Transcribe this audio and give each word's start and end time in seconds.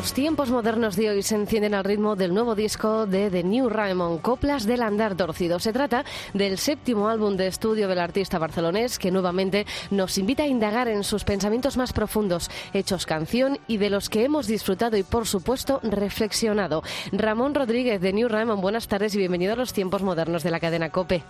Los 0.00 0.14
tiempos 0.14 0.50
modernos 0.50 0.96
de 0.96 1.10
hoy 1.10 1.22
se 1.22 1.34
encienden 1.34 1.74
al 1.74 1.84
ritmo 1.84 2.16
del 2.16 2.32
nuevo 2.32 2.54
disco 2.54 3.04
de 3.04 3.30
The 3.30 3.44
New 3.44 3.68
Raymond, 3.68 4.22
Coplas 4.22 4.64
del 4.64 4.80
Andar 4.80 5.14
Torcido. 5.14 5.58
Se 5.58 5.74
trata 5.74 6.06
del 6.32 6.56
séptimo 6.56 7.10
álbum 7.10 7.36
de 7.36 7.48
estudio 7.48 7.86
del 7.86 7.98
artista 7.98 8.38
barcelonés 8.38 8.98
que 8.98 9.10
nuevamente 9.10 9.66
nos 9.90 10.16
invita 10.16 10.44
a 10.44 10.46
indagar 10.46 10.88
en 10.88 11.04
sus 11.04 11.24
pensamientos 11.24 11.76
más 11.76 11.92
profundos, 11.92 12.50
hechos 12.72 13.04
canción 13.04 13.58
y 13.68 13.76
de 13.76 13.90
los 13.90 14.08
que 14.08 14.24
hemos 14.24 14.46
disfrutado 14.46 14.96
y, 14.96 15.02
por 15.02 15.26
supuesto, 15.26 15.80
reflexionado. 15.82 16.82
Ramón 17.12 17.54
Rodríguez 17.54 18.00
de 18.00 18.14
New 18.14 18.28
Raymond, 18.28 18.62
buenas 18.62 18.88
tardes 18.88 19.14
y 19.14 19.18
bienvenido 19.18 19.52
a 19.52 19.56
los 19.56 19.74
tiempos 19.74 20.02
modernos 20.02 20.42
de 20.42 20.50
la 20.50 20.60
cadena 20.60 20.88
COPE. 20.88 21.22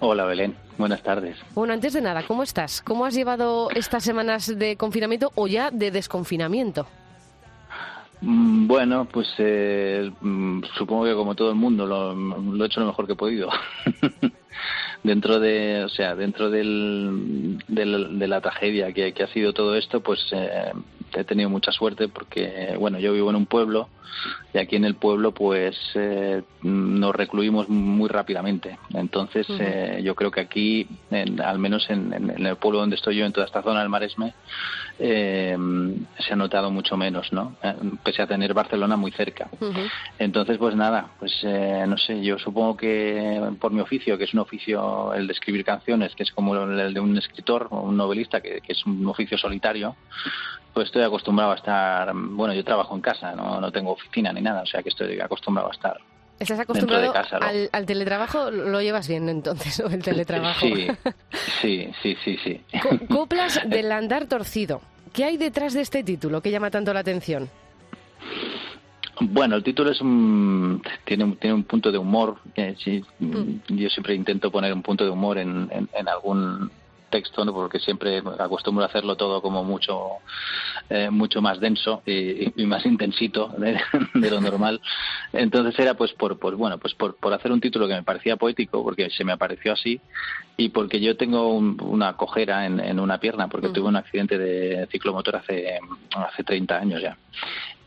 Hola 0.00 0.24
Belén, 0.24 0.56
buenas 0.78 1.02
tardes. 1.02 1.36
Bueno, 1.54 1.74
antes 1.74 1.92
de 1.92 2.00
nada, 2.00 2.22
¿cómo 2.26 2.44
estás? 2.44 2.80
¿Cómo 2.80 3.04
has 3.04 3.12
llevado 3.12 3.68
estas 3.72 4.04
semanas 4.04 4.46
de 4.58 4.78
confinamiento 4.78 5.32
o 5.34 5.48
ya 5.48 5.70
de 5.70 5.90
desconfinamiento? 5.90 6.86
Mm, 8.22 8.66
Bueno, 8.68 9.06
pues 9.06 9.28
eh, 9.38 10.10
mm, 10.20 10.62
supongo 10.78 11.04
que 11.04 11.14
como 11.14 11.34
todo 11.34 11.50
el 11.50 11.56
mundo 11.56 11.86
lo, 11.86 12.64
he 12.64 12.66
hecho 12.66 12.80
lo 12.80 12.86
mejor 12.86 13.06
que 13.06 13.12
he 13.14 13.16
podido. 13.16 13.50
dentro 15.02 15.40
de, 15.40 15.82
o 15.84 15.88
sea, 15.88 16.14
dentro 16.14 16.48
del- 16.50 18.18
de 18.18 18.28
la 18.28 18.40
tragedia 18.40 18.92
que, 18.92 19.12
que 19.12 19.22
ha 19.24 19.28
sido 19.28 19.52
todo 19.52 19.74
esto, 19.76 20.00
pues 20.00 20.20
eh, 20.32 20.72
he 21.20 21.24
tenido 21.24 21.48
mucha 21.50 21.72
suerte 21.72 22.08
porque, 22.08 22.76
bueno, 22.78 22.98
yo 22.98 23.12
vivo 23.12 23.30
en 23.30 23.36
un 23.36 23.46
pueblo 23.46 23.88
y 24.52 24.58
aquí 24.58 24.76
en 24.76 24.84
el 24.84 24.94
pueblo, 24.96 25.32
pues 25.32 25.76
eh, 25.94 26.42
nos 26.62 27.14
recluimos 27.14 27.68
muy 27.68 28.08
rápidamente. 28.10 28.78
Entonces, 28.94 29.46
eh, 29.58 30.00
yo 30.04 30.14
creo 30.14 30.30
que 30.30 30.40
aquí, 30.42 30.86
en- 31.10 31.40
al 31.40 31.58
menos 31.58 31.88
en, 31.88 32.12
en- 32.12 32.30
en 32.30 32.46
el 32.46 32.56
pueblo 32.56 32.80
donde 32.80 32.96
estoy 32.96 33.16
yo, 33.16 33.24
en 33.24 33.32
toda 33.32 33.46
esta 33.46 33.62
zona 33.62 33.80
del 33.80 33.88
Maresme, 33.88 34.34
eh, 34.98 35.56
se 36.18 36.32
ha 36.32 36.36
notado 36.36 36.70
mucho 36.70 36.96
menos, 36.96 37.32
¿no? 37.32 37.56
Eh, 37.62 37.74
Pese 38.04 38.22
a 38.22 38.26
tener 38.26 38.52
Barcelona 38.54 38.96
muy 38.96 39.10
cerca. 39.12 39.48
Entonces, 40.18 40.58
pues 40.58 40.74
nada, 40.76 41.08
pues 41.18 41.32
eh, 41.44 41.84
no 41.88 41.96
sé, 41.96 42.22
yo 42.22 42.38
supongo 42.38 42.76
que 42.76 43.40
por 43.60 43.72
mi 43.72 43.80
oficio, 43.80 44.18
que 44.18 44.24
es 44.24 44.34
un 44.34 44.40
oficio 44.40 45.14
el 45.14 45.26
de 45.26 45.32
escribir 45.32 45.64
canciones, 45.64 46.14
que 46.14 46.22
es 46.24 46.32
como 46.32 46.54
el 46.54 46.92
de 46.94 47.00
un 47.00 47.16
escritor 47.16 47.68
o 47.70 47.80
un 47.80 47.96
novelista, 47.96 48.40
que, 48.42 48.60
que 48.60 48.72
es 48.72 48.84
un 48.86 49.06
oficio 49.06 49.38
solitario, 49.38 49.96
pues 50.74 50.86
estoy 50.86 51.02
acostumbrado 51.02 51.52
a 51.52 51.56
estar, 51.56 52.12
bueno, 52.14 52.54
yo 52.54 52.64
trabajo 52.64 52.94
en 52.94 53.00
casa, 53.00 53.34
no, 53.34 53.60
no 53.60 53.70
tengo 53.72 53.92
oficina 53.92 54.32
ni 54.32 54.40
nada, 54.40 54.62
o 54.62 54.66
sea 54.66 54.82
que 54.82 54.88
estoy 54.88 55.20
acostumbrado 55.20 55.68
a 55.68 55.72
estar. 55.72 55.98
¿Estás 56.38 56.58
Dentro 56.58 56.62
acostumbrado 56.74 57.02
de 57.04 57.12
casa, 57.12 57.36
al, 57.36 57.68
al 57.72 57.86
teletrabajo? 57.86 58.50
¿Lo 58.50 58.80
llevas 58.80 59.06
bien 59.06 59.28
entonces, 59.28 59.78
o 59.80 59.86
el 59.88 60.02
teletrabajo? 60.02 60.60
Sí, 60.60 60.88
sí, 61.60 61.90
sí, 62.02 62.16
sí, 62.24 62.36
sí. 62.42 62.60
Co- 62.80 62.98
Coplas 63.08 63.60
del 63.66 63.92
andar 63.92 64.26
torcido. 64.26 64.80
¿Qué 65.12 65.24
hay 65.24 65.36
detrás 65.36 65.74
de 65.74 65.82
este 65.82 66.02
título 66.02 66.40
que 66.40 66.50
llama 66.50 66.70
tanto 66.70 66.92
la 66.94 67.00
atención? 67.00 67.48
Bueno, 69.20 69.56
el 69.56 69.62
título 69.62 69.90
es 69.90 70.00
un, 70.00 70.82
tiene, 71.04 71.24
un- 71.24 71.36
tiene 71.36 71.54
un 71.54 71.64
punto 71.64 71.92
de 71.92 71.98
humor. 71.98 72.38
que 72.54 72.74
sí, 72.82 73.04
Yo 73.68 73.88
siempre 73.90 74.14
intento 74.14 74.50
poner 74.50 74.72
un 74.72 74.82
punto 74.82 75.04
de 75.04 75.10
humor 75.10 75.38
en, 75.38 75.68
en- 75.70 75.88
en 75.92 76.08
algún 76.08 76.70
texto, 77.12 77.44
¿no? 77.44 77.52
porque 77.54 77.78
siempre 77.78 78.20
acostumbro 78.40 78.82
a 78.82 78.88
hacerlo 78.88 79.14
todo 79.14 79.40
como 79.40 79.62
mucho 79.62 80.14
eh, 80.90 81.10
mucho 81.10 81.40
más 81.40 81.60
denso 81.60 82.02
y, 82.04 82.60
y 82.60 82.66
más 82.66 82.84
intensito 82.86 83.48
de, 83.58 83.78
de 84.14 84.30
lo 84.30 84.40
normal. 84.40 84.80
Entonces 85.32 85.78
era 85.78 85.94
pues 85.94 86.12
por, 86.14 86.40
por 86.40 86.56
bueno 86.56 86.78
pues 86.78 86.94
por, 86.94 87.14
por 87.16 87.32
hacer 87.32 87.52
un 87.52 87.60
título 87.60 87.86
que 87.86 87.94
me 87.94 88.02
parecía 88.02 88.36
poético, 88.36 88.82
porque 88.82 89.08
se 89.10 89.22
me 89.24 89.32
apareció 89.32 89.72
así 89.74 90.00
y 90.56 90.70
porque 90.70 91.00
yo 91.00 91.16
tengo 91.16 91.48
un- 91.54 91.78
una 91.80 92.16
cojera 92.16 92.66
en, 92.66 92.80
en 92.80 92.98
una 92.98 93.18
pierna, 93.18 93.46
porque 93.48 93.68
tuve 93.68 93.88
un 93.88 93.96
accidente 93.96 94.36
de 94.38 94.88
ciclomotor 94.90 95.36
hace 95.36 95.78
hace 96.16 96.42
30 96.42 96.78
años 96.78 97.00
ya 97.00 97.16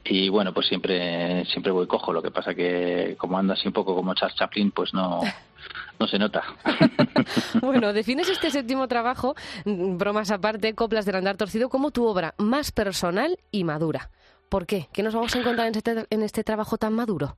y 0.08 0.30
bueno 0.30 0.54
pues 0.54 0.68
siempre 0.68 1.46
siempre 1.46 1.72
voy 1.72 1.88
cojo 1.88 2.14
lo 2.14 2.22
que 2.22 2.30
pasa 2.30 2.54
que 2.54 3.16
como 3.18 3.40
ando 3.40 3.54
así 3.54 3.68
un 3.68 3.74
poco 3.74 3.96
como 3.96 4.14
Charles 4.14 4.38
Chaplin 4.38 4.70
pues 4.72 4.94
no 4.94 5.22
no 6.00 6.08
se 6.08 6.20
nota 6.20 6.44
Bueno, 7.62 7.94
defines 7.94 8.30
este 8.30 8.52
séptimo 8.52 8.88
trabajo, 8.88 9.36
mm, 9.66 9.98
bromas 9.98 10.32
aparte, 10.32 10.76
Coplas 10.76 11.06
del 11.06 11.16
andar 11.16 11.38
torcido, 11.38 11.70
como 11.70 11.92
tu 11.92 12.06
obra 12.06 12.36
más 12.38 12.72
personal 12.72 13.40
y 13.52 13.64
madura. 13.64 14.12
¿Por 14.50 14.66
qué? 14.66 14.90
¿Qué 14.94 15.04
nos 15.04 15.14
vamos 15.14 15.36
a 15.36 15.40
encontrar 15.40 15.68
en 15.68 15.76
este, 15.76 16.06
en 16.10 16.22
este 16.22 16.44
trabajo 16.44 16.78
tan 16.78 16.94
maduro? 16.94 17.38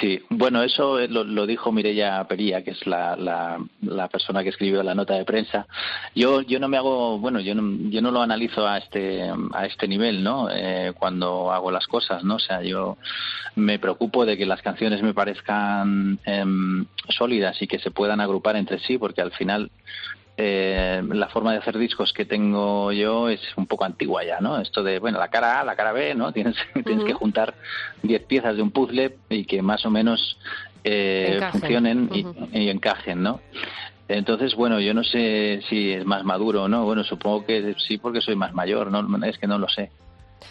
Sí, 0.00 0.22
bueno, 0.30 0.62
eso 0.62 1.00
eh, 1.00 1.08
lo, 1.08 1.24
lo 1.24 1.46
dijo 1.46 1.72
Mireia 1.72 2.22
Pería, 2.28 2.62
que 2.62 2.70
es 2.70 2.86
la, 2.86 3.16
la, 3.16 4.08
persona 4.08 4.44
que 4.44 4.50
escribió 4.50 4.84
la 4.84 4.94
nota 4.94 5.14
de 5.14 5.24
prensa. 5.24 5.66
Yo, 6.14 6.42
yo 6.42 6.60
no 6.60 6.68
me 6.68 6.76
hago, 6.76 7.18
bueno, 7.18 7.40
yo 7.40 7.56
no, 7.56 7.90
yo 7.90 8.00
no 8.00 8.12
lo 8.12 8.22
analizo 8.22 8.68
a 8.68 8.78
este, 8.78 9.28
a 9.52 9.66
este 9.66 9.88
nivel, 9.88 10.22
¿no? 10.22 10.48
Eh, 10.48 10.92
cuando 10.96 11.50
hago 11.50 11.72
las 11.72 11.88
cosas, 11.88 12.22
¿no? 12.22 12.36
O 12.36 12.38
sea, 12.38 12.62
yo 12.62 12.98
me 13.56 13.80
preocupo 13.80 14.24
de 14.24 14.36
que 14.36 14.46
las 14.46 14.62
canciones 14.62 15.02
me 15.02 15.12
parezcan 15.12 16.20
em, 16.24 16.86
sólidas 17.08 17.60
y 17.60 17.66
que 17.66 17.80
se 17.80 17.90
puedan 17.90 18.20
agrupar 18.20 18.54
entre 18.54 18.78
sí, 18.78 18.96
porque 18.96 19.22
al 19.22 19.32
final 19.32 19.72
eh, 20.36 21.02
la 21.08 21.28
forma 21.28 21.52
de 21.52 21.58
hacer 21.58 21.78
discos 21.78 22.12
que 22.12 22.24
tengo 22.24 22.90
yo 22.92 23.28
es 23.28 23.40
un 23.56 23.66
poco 23.66 23.84
antigua 23.84 24.24
ya, 24.24 24.40
¿no? 24.40 24.60
Esto 24.60 24.82
de, 24.82 24.98
bueno, 24.98 25.18
la 25.18 25.28
cara 25.28 25.60
A, 25.60 25.64
la 25.64 25.76
cara 25.76 25.92
B, 25.92 26.14
¿no? 26.14 26.32
Tienes, 26.34 26.56
tienes 26.84 27.04
que 27.04 27.12
juntar 27.12 27.54
10 28.02 28.24
piezas 28.24 28.56
de 28.56 28.62
un 28.62 28.70
puzzle 28.70 29.16
y 29.28 29.44
que 29.44 29.62
más 29.62 29.86
o 29.86 29.90
menos 29.90 30.38
eh, 30.82 31.40
funcionen 31.52 32.10
y 32.52 32.68
encajen, 32.68 33.22
¿no? 33.22 33.40
Entonces, 34.08 34.54
bueno, 34.54 34.80
yo 34.80 34.92
no 34.92 35.02
sé 35.02 35.62
si 35.68 35.92
es 35.92 36.04
más 36.04 36.24
maduro 36.24 36.64
o 36.64 36.68
no. 36.68 36.84
Bueno, 36.84 37.04
supongo 37.04 37.46
que 37.46 37.74
sí 37.78 37.96
porque 37.96 38.20
soy 38.20 38.36
más 38.36 38.52
mayor, 38.52 38.90
¿no? 38.90 39.24
Es 39.24 39.38
que 39.38 39.46
no 39.46 39.58
lo 39.58 39.68
sé. 39.68 39.90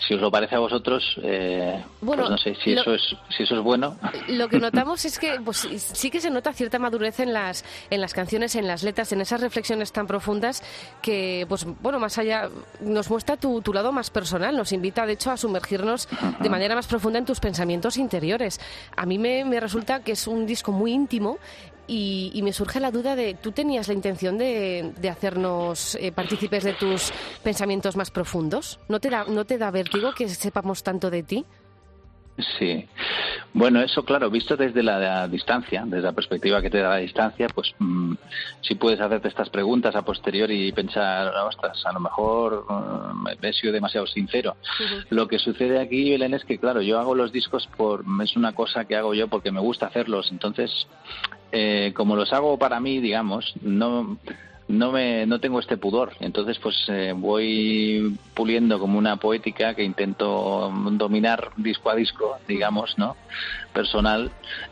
Si 0.06 0.16
os 0.16 0.20
lo 0.22 0.30
parece 0.32 0.56
a 0.56 0.60
vosotros, 0.60 1.04
eh, 1.24 1.82
Bueno, 2.02 2.24
pues 2.24 2.32
no 2.32 2.38
sé 2.38 2.56
si 2.56 2.74
lo- 2.74 2.82
eso 2.82 2.94
es 2.96 3.16
si 3.30 3.44
eso 3.44 3.56
es 3.56 3.62
bueno. 3.62 3.96
Lo 4.28 4.50
que 4.50 4.60
notamos 4.60 5.06
es 5.06 5.18
que 5.18 5.40
pues, 5.40 5.60
sí 5.78 6.10
que 6.12 6.20
se 6.20 6.30
nota 6.30 6.52
cierta 6.52 6.78
madurez 6.80 7.20
en 7.22 7.32
las, 7.32 7.64
en 7.90 8.02
las 8.02 8.14
canciones, 8.14 8.56
en 8.56 8.68
las 8.68 8.84
letras, 8.84 9.14
en 9.14 9.22
esas 9.22 9.40
reflexiones 9.40 9.94
tan 9.94 10.06
profundas 10.08 10.62
que, 11.02 11.46
pues 11.48 11.66
bueno, 11.82 12.00
más 12.00 12.18
allá, 12.18 12.50
nos 12.82 13.10
muestra 13.10 13.38
tu, 13.38 13.62
tu 13.62 13.72
lado 13.72 13.92
más 13.94 14.10
personal, 14.10 14.58
nos 14.58 14.74
invita 14.74 15.06
de 15.06 15.14
hecho 15.14 15.32
a 15.32 15.38
sumergirnos 15.38 16.10
de 16.40 16.50
manera 16.50 16.76
más 16.76 16.88
profunda 16.88 17.20
en 17.20 17.26
tus 17.26 17.40
pensamientos 17.40 17.96
interiores. 17.96 18.60
A 18.98 19.06
mí 19.06 19.18
me, 19.18 19.46
me 19.46 19.60
resulta 19.62 20.02
que 20.02 20.14
es 20.14 20.28
un 20.28 20.46
disco 20.46 20.72
muy 20.74 20.92
íntimo 20.92 21.38
y, 21.88 22.32
y 22.34 22.42
me 22.42 22.54
surge 22.54 22.80
la 22.80 22.92
duda 22.92 23.16
de, 23.16 23.34
¿tú 23.34 23.52
tenías 23.52 23.88
la 23.88 23.94
intención 23.94 24.38
de, 24.38 24.94
de 25.00 25.10
hacernos 25.10 25.96
eh, 25.96 26.12
partícipes 26.12 26.64
de 26.64 26.74
tus 26.74 27.12
pensamientos 27.44 27.96
más 27.96 28.12
profundos? 28.12 28.80
¿No 28.88 29.00
te, 29.00 29.10
da, 29.10 29.26
¿No 29.26 29.46
te 29.46 29.58
da 29.58 29.72
vértigo 29.72 30.14
que 30.14 30.30
sepamos 30.30 30.84
tanto 30.84 31.10
de 31.10 31.24
ti? 31.24 31.46
Sí. 32.38 32.88
Bueno, 33.54 33.82
eso 33.82 34.04
claro, 34.04 34.32
visto 34.32 34.58
desde 34.58 34.82
la, 34.82 35.28
distancia, 35.28 35.84
desde 35.86 36.04
la 36.04 36.14
perspectiva 36.14 36.62
que 36.62 36.72
te 36.72 36.80
da 36.80 36.90
la 36.90 36.98
distancia, 36.98 37.48
pues 37.54 37.76
mm, 37.78 38.16
sí 38.62 38.74
puedes 38.76 39.00
hacerte 39.00 39.28
estas 39.28 39.50
preguntas 39.52 39.96
a 39.96 40.02
posteriori 40.02 40.68
y 40.68 40.72
pensar, 40.72 41.32
ostras, 41.46 41.86
a 41.86 41.94
lo 41.94 42.00
mejor 42.00 42.66
mm, 42.68 43.28
he 43.44 43.54
sido 43.54 43.72
demasiado 43.72 44.08
sincero. 44.08 44.56
Lo 45.10 45.28
que 45.28 45.38
sucede 45.38 45.80
aquí, 45.80 46.10
Belén, 46.10 46.34
es 46.34 46.44
que 46.44 46.58
claro, 46.58 46.82
yo 46.82 47.00
hago 47.00 47.14
los 47.14 47.32
discos 47.32 47.70
por, 47.78 48.04
es 48.24 48.36
una 48.36 48.54
cosa 48.54 48.86
que 48.86 48.96
hago 48.96 49.14
yo 49.14 49.28
porque 49.28 49.52
me 49.52 49.60
gusta 49.60 49.86
hacerlos, 49.86 50.32
entonces, 50.32 50.72
eh, 51.52 51.94
como 51.96 52.16
los 52.16 52.34
hago 52.34 52.58
para 52.58 52.80
mí, 52.80 53.00
digamos, 53.00 53.54
no 53.62 54.18
no 54.68 54.92
me 54.92 55.26
no 55.26 55.40
tengo 55.40 55.60
este 55.60 55.78
pudor. 55.78 56.14
Entonces 56.20 56.58
pues 56.60 56.76
eh, 56.88 57.14
voy 57.16 58.18
puliendo 58.34 58.80
como 58.80 58.98
una 58.98 59.18
poética 59.18 59.76
que 59.76 59.84
intento 59.84 60.72
dominar 60.92 61.50
disco 61.58 61.90
a 61.90 61.96
disco 61.96 62.38
digamos 62.48 62.98
no 62.98 63.16
personal. 63.74 64.32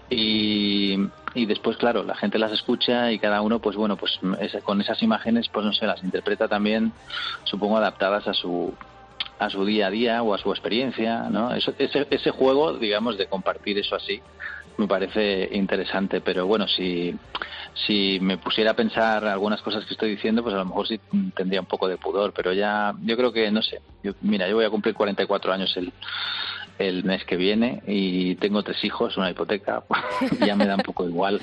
Y, 0.10 0.96
y 1.34 1.46
después 1.46 1.78
claro 1.78 2.04
la 2.04 2.16
gente 2.16 2.38
las 2.40 2.52
escucha 2.52 3.12
y 3.12 3.20
cada 3.20 3.42
uno 3.42 3.60
pues 3.60 3.76
bueno 3.76 3.96
pues 3.98 4.20
es- 4.40 4.62
con 4.64 4.82
esas 4.82 5.02
imágenes 5.02 5.48
pues 5.50 5.66
no 5.66 5.74
sé 5.74 5.86
las 5.86 6.04
interpreta 6.04 6.48
también 6.48 6.94
supongo 7.46 7.78
adaptadas 7.78 8.28
a 8.28 8.34
su 8.34 8.74
a 9.40 9.50
su 9.50 9.66
día 9.66 9.88
a 9.88 9.90
día 9.90 10.24
o 10.24 10.34
a 10.34 10.38
su 10.38 10.52
experiencia 10.52 11.30
no 11.30 11.54
eso, 11.54 11.74
ese 11.80 12.06
ese 12.12 12.32
juego 12.32 12.74
digamos 12.78 13.18
de 13.18 13.28
compartir 13.28 13.78
eso 13.78 13.96
así 13.96 14.22
me 14.78 14.88
parece 14.88 15.50
interesante, 15.52 16.22
pero 16.22 16.46
bueno, 16.48 16.68
si, 16.68 17.16
si 17.86 18.20
me 18.22 18.38
pusiera 18.38 18.72
a 18.72 18.76
pensar 18.76 19.26
algunas 19.26 19.62
cosas 19.62 19.86
que 19.86 19.94
estoy 19.94 20.12
diciendo, 20.12 20.44
pues 20.44 20.56
a 20.56 20.60
lo 20.60 20.66
mejor 20.66 20.88
sí 20.88 21.00
tendría 21.36 21.62
un 21.62 21.68
poco 21.68 21.88
de 21.88 21.98
pudor, 21.98 22.34
pero 22.34 22.54
ya, 22.54 22.94
yo 23.04 23.18
creo 23.18 23.32
que, 23.32 23.52
no 23.52 23.62
sé, 23.62 23.82
mira, 24.22 24.48
yo 24.48 24.56
voy 24.56 24.66
a 24.66 24.70
cumplir 24.70 24.96
44 24.96 25.54
años 25.54 25.76
el, 25.78 25.92
el 26.82 27.04
mes 27.04 27.24
que 27.26 27.36
viene 27.36 27.82
y 27.88 28.36
tengo 28.36 28.64
tres 28.64 28.84
hijos, 28.84 29.18
una 29.18 29.30
hipoteca, 29.30 29.84
ya 30.46 30.56
me 30.56 30.66
da 30.66 30.76
un 30.76 30.82
poco 30.82 31.08
igual 31.08 31.42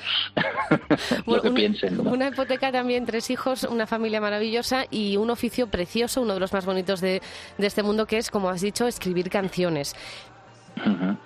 lo 1.25 1.41
que 1.41 1.51
piensen. 1.51 1.99
Una 2.07 2.27
hipoteca 2.27 2.71
también, 2.71 3.05
tres 3.05 3.29
hijos, 3.29 3.63
una 3.63 3.87
familia 3.87 4.21
maravillosa 4.21 4.85
y 4.89 5.17
un 5.17 5.29
oficio 5.29 5.67
precioso, 5.67 6.21
uno 6.21 6.33
de 6.33 6.39
los 6.39 6.53
más 6.53 6.65
bonitos 6.65 7.01
de, 7.01 7.21
de 7.57 7.67
este 7.67 7.83
mundo, 7.83 8.05
que 8.05 8.17
es, 8.17 8.29
como 8.29 8.49
has 8.49 8.61
dicho, 8.61 8.87
escribir 8.87 9.29
canciones. 9.29 9.95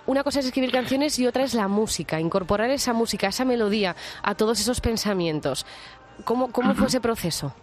Una 0.05 0.23
cosa 0.23 0.39
es 0.39 0.45
escribir 0.45 0.71
canciones 0.71 1.17
y 1.19 1.27
otra 1.27 1.43
es 1.43 1.53
la 1.53 1.67
música, 1.67 2.19
incorporar 2.19 2.69
esa 2.69 2.93
música, 2.93 3.27
esa 3.27 3.45
melodía 3.45 3.95
a 4.21 4.35
todos 4.35 4.59
esos 4.59 4.81
pensamientos. 4.81 5.65
¿Cómo, 6.23 6.51
cómo 6.51 6.73
fue 6.75 6.87
ese 6.87 7.01
proceso? 7.01 7.53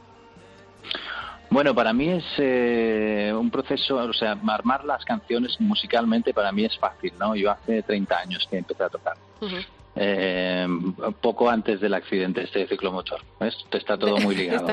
Bueno, 1.51 1.75
para 1.75 1.93
mí 1.93 2.09
es 2.09 2.25
eh, 2.39 3.33
un 3.37 3.51
proceso, 3.51 3.97
o 3.97 4.13
sea, 4.13 4.39
armar 4.47 4.85
las 4.85 5.05
canciones 5.05 5.61
musicalmente 5.61 6.33
para 6.33 6.53
mí 6.53 6.65
es 6.65 6.79
fácil, 6.79 7.13
¿no? 7.19 7.35
Yo 7.35 7.51
hace 7.51 7.83
30 7.83 8.19
años 8.19 8.47
que 8.49 8.59
empecé 8.59 8.85
a 8.85 8.89
tocar. 8.89 9.17
Eh, 9.97 10.67
poco 11.21 11.51
antes 11.51 11.81
del 11.81 11.95
accidente 11.95 12.43
este 12.43 12.67
ciclomotor. 12.67 13.21
¿ves? 13.41 13.57
Está 13.73 13.99
todo 13.99 14.17
muy 14.19 14.35
ligado. 14.37 14.69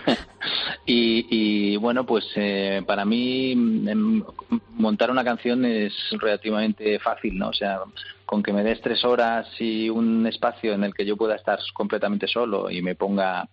y, 0.86 1.76
bueno, 1.76 2.06
pues 2.06 2.24
eh, 2.36 2.82
para 2.86 3.04
mí 3.04 3.52
em, 3.52 4.22
montar 4.70 5.10
una 5.10 5.22
canción 5.22 5.64
es 5.64 5.94
relativamente 6.12 6.98
fácil, 6.98 7.38
¿no? 7.38 7.50
O 7.50 7.52
sea, 7.52 7.80
con 8.24 8.42
que 8.42 8.52
me 8.52 8.64
des 8.64 8.80
tres 8.80 9.04
horas 9.04 9.46
y 9.58 9.90
un 9.90 10.26
espacio 10.26 10.72
en 10.72 10.84
el 10.84 10.94
que 10.94 11.04
yo 11.04 11.16
pueda 11.16 11.36
estar 11.36 11.58
completamente 11.74 12.26
solo 12.26 12.70
y 12.70 12.80
me 12.80 12.94
ponga 12.94 13.48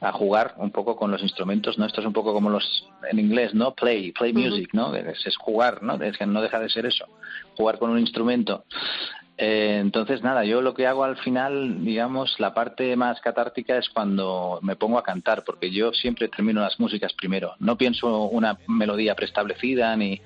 a 0.00 0.12
jugar 0.12 0.54
un 0.58 0.70
poco 0.70 0.96
con 0.96 1.10
los 1.10 1.22
instrumentos, 1.22 1.78
¿no? 1.78 1.86
Esto 1.86 2.00
es 2.00 2.06
un 2.06 2.12
poco 2.12 2.32
como 2.32 2.50
los 2.50 2.86
en 3.10 3.18
inglés, 3.18 3.54
¿no? 3.54 3.74
Play, 3.74 4.12
play 4.12 4.32
music, 4.32 4.70
¿no? 4.72 4.94
Es, 4.94 5.36
jugar, 5.36 5.82
¿no? 5.82 5.94
Es 6.02 6.16
que 6.16 6.26
no 6.26 6.40
deja 6.40 6.60
de 6.60 6.68
ser 6.68 6.86
eso, 6.86 7.06
jugar 7.56 7.78
con 7.78 7.90
un 7.90 7.98
instrumento. 7.98 8.64
Eh, 9.40 9.78
entonces, 9.80 10.22
nada, 10.22 10.44
yo 10.44 10.60
lo 10.60 10.74
que 10.74 10.86
hago 10.86 11.04
al 11.04 11.16
final, 11.18 11.84
digamos, 11.84 12.34
la 12.40 12.52
parte 12.52 12.96
más 12.96 13.20
catártica 13.20 13.78
es 13.78 13.88
cuando 13.88 14.58
me 14.62 14.74
pongo 14.74 14.98
a 14.98 15.04
cantar, 15.04 15.44
porque 15.44 15.70
yo 15.70 15.92
siempre 15.92 16.28
termino 16.28 16.60
las 16.60 16.80
músicas 16.80 17.12
primero. 17.12 17.54
No 17.60 17.78
pienso 17.78 18.24
una 18.24 18.58
melodía 18.66 19.14
preestablecida 19.14 19.96
ni 19.96 20.20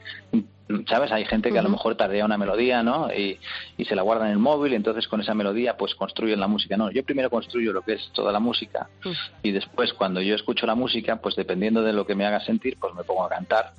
¿sabes? 0.88 1.12
Hay 1.12 1.24
gente 1.24 1.50
que 1.50 1.58
a 1.58 1.62
lo 1.62 1.68
mejor 1.68 1.96
tardea 1.96 2.24
una 2.24 2.38
melodía, 2.38 2.82
¿no? 2.82 3.12
Y, 3.12 3.38
se 3.84 3.96
la 3.96 4.02
guarda 4.02 4.26
en 4.26 4.32
el 4.32 4.38
móvil 4.38 4.72
y 4.72 4.76
entonces 4.76 5.08
con 5.08 5.20
esa 5.20 5.34
melodía 5.34 5.76
pues 5.76 5.94
construyen 5.94 6.40
la 6.40 6.46
música. 6.46 6.76
No, 6.76 6.90
yo 6.90 7.04
primero 7.04 7.28
construyo 7.28 7.72
lo 7.72 7.82
que 7.82 7.94
es 7.94 8.10
toda 8.14 8.32
la 8.32 8.38
música 8.38 8.88
y 9.42 9.50
después 9.50 9.92
cuando 9.92 10.20
yo 10.22 10.34
escucho 10.34 10.66
la 10.66 10.74
música, 10.74 11.16
pues 11.16 11.34
dependiendo 11.34 11.82
de 11.82 11.92
lo 11.92 12.06
que 12.06 12.14
me 12.14 12.24
haga 12.24 12.40
sentir, 12.40 12.78
pues 12.78 12.94
me 12.94 13.02
pongo 13.04 13.24
a 13.24 13.28
cantar. 13.28 13.72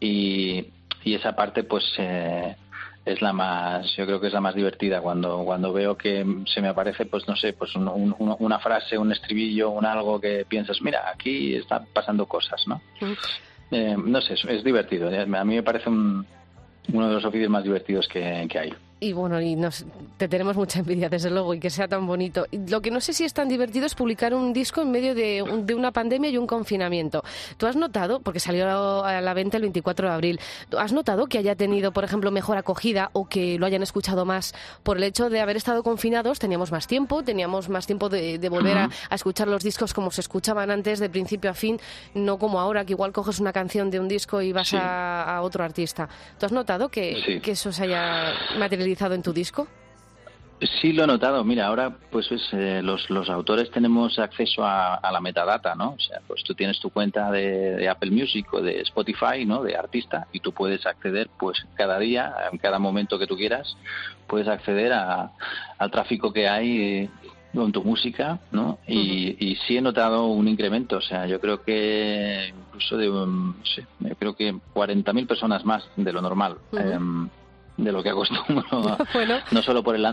Y, 0.00 0.66
esa 1.04 1.34
parte 1.34 1.64
pues 1.64 1.84
eh, 1.98 2.56
es 3.04 3.22
la 3.22 3.32
más, 3.32 3.94
yo 3.96 4.04
creo 4.06 4.20
que 4.20 4.26
es 4.26 4.32
la 4.32 4.40
más 4.40 4.54
divertida 4.54 5.00
cuando, 5.00 5.42
cuando 5.44 5.72
veo 5.72 5.96
que 5.96 6.24
se 6.46 6.60
me 6.60 6.68
aparece 6.68 7.06
pues 7.06 7.26
no 7.26 7.34
sé, 7.34 7.54
pues 7.54 7.74
una 7.74 8.58
frase, 8.58 8.98
un 8.98 9.12
estribillo, 9.12 9.70
un 9.70 9.86
algo 9.86 10.20
que 10.20 10.44
piensas, 10.46 10.82
mira, 10.82 11.10
aquí 11.10 11.54
están 11.54 11.86
pasando 11.92 12.26
cosas, 12.26 12.66
¿no? 12.66 12.80
Eh, 13.70 13.96
no 13.96 14.20
sé, 14.20 14.34
es, 14.34 14.64
divertido. 14.64 15.08
A 15.08 15.44
mí 15.44 15.54
me 15.54 15.62
parece 15.62 15.88
uno 15.88 17.08
de 17.08 17.14
los 17.14 17.24
oficios 17.24 17.50
más 17.50 17.64
divertidos 17.64 18.06
que, 18.08 18.46
que 18.50 18.58
hay 18.58 18.74
y 19.02 19.14
bueno, 19.14 19.40
y 19.40 19.56
nos, 19.56 19.86
te 20.18 20.28
tenemos 20.28 20.56
mucha 20.56 20.80
envidia, 20.80 21.08
desde 21.08 21.30
luego, 21.30 21.54
y 21.54 21.58
que 21.58 21.70
sea 21.70 21.88
tan 21.88 22.06
bonito. 22.06 22.46
Lo 22.68 22.82
que 22.82 22.90
no 22.90 23.00
sé 23.00 23.14
si 23.14 23.24
es 23.24 23.32
tan 23.32 23.48
divertido 23.48 23.86
es 23.86 23.94
publicar 23.94 24.34
un 24.34 24.52
disco 24.52 24.82
en 24.82 24.90
medio 24.90 25.14
de, 25.14 25.42
de 25.64 25.74
una 25.74 25.90
pandemia 25.90 26.28
y 26.28 26.36
un 26.36 26.46
confinamiento. 26.46 27.24
¿Tú 27.56 27.66
has 27.66 27.76
notado, 27.76 28.20
porque 28.20 28.40
salió 28.40 29.02
a 29.02 29.22
la 29.22 29.32
venta 29.32 29.56
el 29.56 29.62
24 29.62 30.08
de 30.08 30.14
abril, 30.14 30.40
has 30.76 30.92
notado 30.92 31.26
que 31.28 31.38
haya 31.38 31.56
tenido, 31.56 31.92
por 31.92 32.04
ejemplo, 32.04 32.30
mejor 32.30 32.58
acogida 32.58 33.08
o 33.14 33.26
que 33.26 33.58
lo 33.58 33.64
hayan 33.64 33.82
escuchado 33.82 34.26
más 34.26 34.54
por 34.82 34.98
el 34.98 35.04
hecho 35.04 35.30
de 35.30 35.40
haber 35.40 35.56
estado 35.56 35.82
confinados? 35.82 36.38
Teníamos 36.38 36.70
más 36.70 36.86
tiempo, 36.86 37.22
teníamos 37.22 37.70
más 37.70 37.86
tiempo 37.86 38.10
de, 38.10 38.38
volver 38.50 38.76
a, 38.76 38.90
escuchar 39.10 39.48
los 39.48 39.62
discos 39.62 39.94
como 39.94 40.10
se 40.10 40.20
escuchaban 40.20 40.70
antes, 40.70 40.98
de 40.98 41.08
principio 41.08 41.50
a 41.50 41.54
fin, 41.54 41.80
no 42.12 42.38
como 42.38 42.60
ahora, 42.60 42.84
que 42.84 42.92
igual 42.92 43.12
coges 43.12 43.40
una 43.40 43.54
canción 43.54 43.90
de 43.90 43.98
un 43.98 44.08
disco 44.08 44.42
y 44.42 44.52
vas 44.52 44.74
a, 44.74 45.40
otro 45.42 45.64
artista. 45.64 46.06
¿Tú 46.38 46.44
has 46.44 46.52
notado 46.52 46.90
que, 46.90 47.40
que 47.42 47.52
eso 47.52 47.72
se 47.72 47.84
haya 47.84 48.34
materializado? 48.58 48.89
En 48.98 49.22
tu 49.22 49.32
disco? 49.32 49.66
Sí, 50.80 50.92
lo 50.92 51.04
he 51.04 51.06
notado. 51.06 51.42
Mira, 51.42 51.66
ahora 51.66 51.96
pues 52.10 52.28
eh, 52.52 52.82
los, 52.82 53.08
los 53.08 53.30
autores 53.30 53.70
tenemos 53.70 54.18
acceso 54.18 54.62
a, 54.62 55.00
la 55.10 55.20
metadata, 55.20 55.74
¿no? 55.74 55.92
O 55.92 55.98
sea, 55.98 56.20
pues 56.26 56.42
tú 56.44 56.54
tienes 56.54 56.78
tu 56.80 56.90
cuenta 56.90 57.30
de, 57.30 57.88
Apple 57.88 58.10
Music 58.10 58.46
o 58.52 58.60
de 58.60 58.80
Spotify, 58.82 59.46
¿no? 59.46 59.62
De 59.62 59.74
artista 59.74 60.26
y 60.32 60.40
tú 60.40 60.52
puedes 60.52 60.84
acceder 60.84 61.30
pues 61.38 61.64
cada 61.74 61.98
día, 61.98 62.34
en 62.52 62.58
cada 62.58 62.78
momento 62.78 63.18
que 63.18 63.26
tú 63.26 63.36
quieras, 63.36 63.74
puedes 64.26 64.48
acceder 64.48 64.92
a, 64.92 65.32
al 65.78 65.90
tráfico 65.90 66.30
que 66.30 66.46
hay 66.46 66.80
eh, 66.82 67.10
con 67.54 67.72
tu 67.72 67.82
música, 67.82 68.38
¿no? 68.52 68.78
Y, 68.86 69.56
sí 69.66 69.78
he 69.78 69.80
notado 69.80 70.26
un 70.26 70.46
incremento, 70.46 70.98
o 70.98 71.00
sea, 71.00 71.26
yo 71.26 71.40
creo 71.40 71.62
que 71.62 72.52
incluso 72.68 72.98
de, 72.98 73.08
sí, 73.64 73.82
creo 74.18 74.36
que 74.36 74.52
40.000 74.52 75.26
personas 75.26 75.64
más 75.64 75.84
de 75.96 76.12
lo 76.12 76.20
normal 76.20 76.58
de 77.84 77.92
lo 77.92 78.02
que 78.02 78.10
acostumbro, 78.10 78.64
no 79.50 79.62
solo 79.62 79.82
por 79.82 79.96
el 79.96 80.06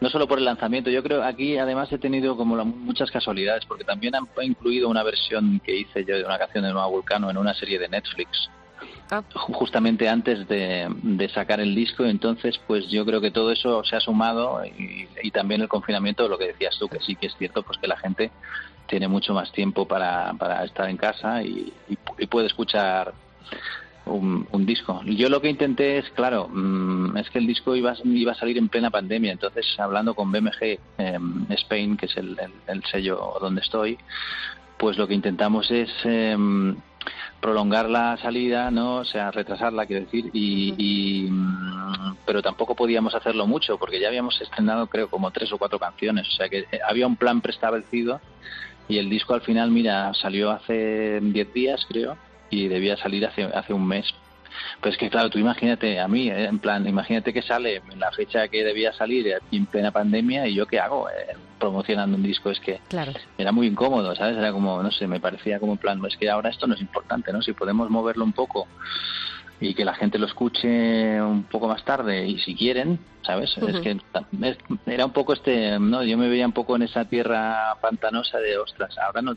no 0.00 0.10
solo 0.10 0.26
por 0.26 0.38
el 0.38 0.44
lanzamiento, 0.44 0.90
yo 0.90 1.02
creo 1.02 1.22
aquí 1.22 1.56
además 1.56 1.90
he 1.92 1.98
tenido 1.98 2.36
como 2.36 2.64
muchas 2.64 3.10
casualidades, 3.10 3.64
porque 3.64 3.84
también 3.84 4.14
han 4.14 4.26
incluido 4.42 4.88
una 4.88 5.02
versión 5.02 5.60
que 5.60 5.76
hice 5.76 6.04
yo 6.04 6.16
de 6.16 6.24
una 6.24 6.38
canción 6.38 6.64
de 6.64 6.72
Nueva 6.72 6.88
Vulcano 6.88 7.30
en 7.30 7.36
una 7.36 7.54
serie 7.54 7.78
de 7.78 7.88
Netflix, 7.88 8.50
ah. 9.10 9.22
justamente 9.34 10.08
antes 10.08 10.46
de, 10.48 11.30
sacar 11.34 11.60
el 11.60 11.74
disco, 11.74 12.04
entonces 12.04 12.60
pues 12.66 12.88
yo 12.88 13.04
creo 13.04 13.20
que 13.20 13.30
todo 13.30 13.52
eso 13.52 13.84
se 13.84 13.96
ha 13.96 14.00
sumado 14.00 14.62
y, 14.64 15.30
también 15.30 15.60
el 15.60 15.68
confinamiento, 15.68 16.28
lo 16.28 16.38
que 16.38 16.48
decías 16.48 16.76
tú, 16.78 16.88
que 16.88 17.00
sí 17.00 17.14
que 17.14 17.26
es 17.26 17.36
cierto, 17.36 17.62
pues 17.62 17.78
que 17.78 17.86
la 17.86 17.96
gente 17.96 18.30
tiene 18.86 19.06
mucho 19.06 19.34
más 19.34 19.52
tiempo 19.52 19.86
para, 19.86 20.32
para 20.34 20.64
estar 20.64 20.88
en 20.88 20.96
casa 20.96 21.42
y 21.42 21.72
puede 22.30 22.46
escuchar 22.46 23.12
un, 24.08 24.66
disco. 24.66 25.00
Yo 25.04 25.28
lo 25.28 25.40
que 25.40 25.48
intenté 25.48 25.98
es, 25.98 26.10
claro, 26.10 26.48
mm, 26.48 27.16
es 27.16 27.30
que 27.30 27.38
el 27.38 27.46
disco 27.46 27.74
iba, 27.74 27.94
iba 28.04 28.32
a 28.32 28.34
salir 28.34 28.58
en 28.58 28.68
plena 28.68 28.90
pandemia, 28.90 29.32
entonces 29.32 29.66
hablando 29.78 30.14
con 30.14 30.30
BMG 30.30 30.78
em, 30.98 31.46
Spain, 31.50 31.96
que 31.96 32.06
es 32.06 32.16
el, 32.16 32.36
sello 32.90 33.38
donde 33.40 33.60
estoy, 33.60 33.98
pues 34.78 34.98
lo 34.98 35.06
que 35.06 35.14
intentamos 35.14 35.70
es 35.70 35.90
em, 36.04 36.76
prolongar 37.40 37.88
la 37.88 38.16
salida, 38.18 38.70
¿no? 38.70 38.96
O 38.96 39.04
sea, 39.04 39.30
retrasarla, 39.30 39.86
quiero 39.86 40.04
decir, 40.04 40.30
y, 40.32 41.28
mm, 41.30 42.16
pero 42.26 42.42
tampoco 42.42 42.74
podíamos 42.74 43.14
hacerlo 43.14 43.46
mucho 43.46 43.78
porque 43.78 44.00
ya 44.00 44.08
habíamos 44.08 44.40
estrenado, 44.40 44.86
creo, 44.88 45.08
como 45.08 45.30
tres 45.30 45.52
o 45.52 45.58
cuatro 45.58 45.78
canciones, 45.78 46.28
o 46.28 46.32
sea 46.32 46.48
que 46.48 46.58
eh, 46.70 46.80
había 46.86 47.06
un 47.06 47.16
plan 47.16 47.40
preestablecido 47.40 48.20
y 48.88 48.98
el 48.98 49.08
disco 49.10 49.34
al 49.34 49.42
final, 49.42 49.70
mira, 49.70 50.12
salió 50.14 50.50
hace 50.50 51.20
diez 51.20 51.52
días, 51.52 51.86
creo, 51.88 52.16
y 52.50 52.68
debía 52.68 52.96
salir 52.96 53.26
hace, 53.26 53.44
hace 53.44 53.72
un 53.72 53.86
mes. 53.86 54.06
Pues 54.80 54.96
que 54.96 55.10
claro, 55.10 55.30
tú 55.30 55.38
imagínate 55.38 56.00
a 56.00 56.08
mí, 56.08 56.28
eh, 56.28 56.46
en 56.46 56.58
plan, 56.58 56.86
imagínate 56.86 57.32
que 57.32 57.42
sale 57.42 57.82
en 57.90 58.00
la 58.00 58.10
fecha 58.12 58.48
que 58.48 58.64
debía 58.64 58.92
salir 58.92 59.28
eh, 59.28 59.38
en 59.52 59.66
plena 59.66 59.90
pandemia 59.90 60.46
y 60.46 60.54
yo 60.54 60.66
qué 60.66 60.80
hago 60.80 61.08
eh, 61.08 61.36
promocionando 61.58 62.16
un 62.16 62.22
disco, 62.22 62.50
es 62.50 62.60
que 62.60 62.80
claro. 62.88 63.12
era 63.36 63.52
muy 63.52 63.66
incómodo, 63.66 64.14
¿sabes? 64.14 64.36
Era 64.36 64.52
como, 64.52 64.82
no 64.82 64.90
sé, 64.90 65.06
me 65.06 65.20
parecía 65.20 65.58
como 65.60 65.72
en 65.72 65.78
plan, 65.78 66.04
es 66.06 66.16
que 66.16 66.30
ahora 66.30 66.50
esto 66.50 66.66
no 66.66 66.74
es 66.74 66.80
importante, 66.80 67.32
¿no? 67.32 67.42
Si 67.42 67.52
podemos 67.52 67.90
moverlo 67.90 68.24
un 68.24 68.32
poco 68.32 68.66
y 69.60 69.74
que 69.74 69.84
la 69.84 69.94
gente 69.94 70.18
lo 70.18 70.26
escuche 70.26 71.20
un 71.20 71.42
poco 71.44 71.66
más 71.66 71.84
tarde 71.84 72.26
y 72.26 72.38
si 72.38 72.54
quieren, 72.54 73.00
¿sabes? 73.22 73.56
Es 73.58 73.80
que 73.80 73.98
era 74.86 75.04
un 75.04 75.12
poco 75.12 75.32
este, 75.32 75.78
no, 75.80 76.04
yo 76.04 76.16
me 76.16 76.28
veía 76.28 76.46
un 76.46 76.52
poco 76.52 76.76
en 76.76 76.82
esa 76.82 77.04
tierra 77.06 77.74
pantanosa 77.80 78.38
de, 78.38 78.56
ostras, 78.56 78.96
ahora 78.98 79.22
no 79.22 79.36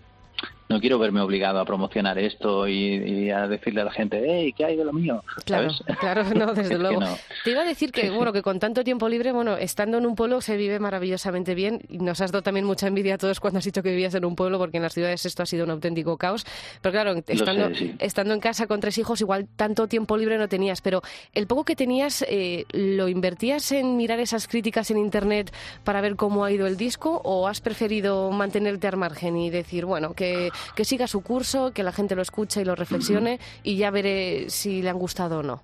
no 0.72 0.80
quiero 0.80 1.00
verme 1.00 1.22
obligado 1.22 1.60
a 1.60 1.66
promocionar 1.66 2.18
esto 2.18 2.68
y, 2.68 3.30
a 3.30 3.48
decirle 3.48 3.82
a 3.82 3.86
la 3.86 3.92
gente, 3.92 4.24
hey, 4.26 4.54
¿qué 4.56 4.66
hay 4.66 4.76
de 4.76 4.86
lo 4.86 4.94
mío? 4.94 5.24
Claro, 5.46 5.72
claro, 6.00 6.24
no, 6.34 6.54
desde 6.54 6.78
luego. 6.78 7.02
Te 7.44 7.52
iba 7.52 7.62
a 7.62 7.66
decir 7.66 7.92
que, 7.92 8.10
bueno, 8.10 8.34
que 8.34 8.42
con 8.42 8.60
tanto 8.60 8.84
tiempo 8.84 9.10
libre, 9.10 9.32
bueno, 9.32 9.58
estando 9.58 9.98
en 9.98 10.06
un 10.06 10.16
pueblo 10.16 10.42
se 10.42 10.58
vive 10.58 10.80
maravillosamente 10.80 11.56
bien. 11.56 11.82
Y 11.90 12.00
nos 12.00 12.22
has 12.22 12.32
dado 12.32 12.44
también 12.44 12.66
mucha 12.66 12.88
envidia 12.88 13.16
a 13.16 13.18
todos 13.18 13.40
cuando 13.40 13.60
has 13.60 13.66
dicho 13.66 13.84
que 13.84 13.90
vivías 13.90 14.16
en 14.16 14.26
un 14.26 14.36
pueblo 14.36 14.58
porque 14.58 14.78
en 14.78 14.84
las 14.84 14.94
ciudades 14.94 15.26
esto 15.26 15.44
ha 15.44 15.46
sido 15.46 15.66
un 15.66 15.72
auténtico 15.72 16.18
caos. 16.18 16.46
Pero 16.82 16.92
claro, 16.92 17.24
estando, 17.28 17.70
estando 18.00 18.34
en 18.34 18.40
casa 18.40 18.68
con 18.68 18.80
tres 18.80 18.98
hijos, 18.98 19.22
igual 19.22 19.48
tanto 19.56 19.88
tiempo 19.88 20.18
libre 20.18 20.38
no 20.38 20.48
tenías, 20.48 20.82
pero 20.82 21.02
el 21.34 21.48
poco 21.48 21.66
que 21.66 21.76
tenías, 21.76 22.24
eh, 22.28 22.66
¿lo 22.72 23.08
invertías 23.08 23.72
en 23.72 23.98
mirar 23.98 24.20
esas 24.20 24.48
críticas 24.48 24.92
en 24.92 24.98
Internet 24.98 25.54
para 25.84 26.02
ver 26.02 26.16
cómo 26.16 26.46
ha 26.46 26.52
ido 26.52 26.68
el 26.68 26.78
disco 26.78 27.22
o 27.24 27.48
has 27.48 27.62
preferido 27.62 28.32
mantenerte 28.32 28.88
al 28.88 28.98
margen 28.98 29.38
y 29.38 29.50
decir, 29.50 29.86
bueno, 29.86 30.14
que 30.14 30.50
que 30.76 30.86
siga 30.86 31.08
su 31.08 31.22
curso, 31.22 31.74
que 31.74 31.84
la 31.84 31.92
gente 31.92 32.16
lo 32.16 32.22
escuche 32.22 32.62
y 32.62 32.66
lo 32.66 32.76
reflexione 32.76 33.40
y 33.64 33.78
ya 33.78 33.92
veré 33.92 34.50
si 34.50 34.82
le 34.82 34.90
han 34.90 34.98
gustado 34.98 35.40
o 35.40 35.44
no. 35.44 35.62